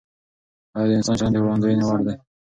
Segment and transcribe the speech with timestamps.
[0.75, 2.15] آیا د انسان چلند د وړاندوینې وړ دی؟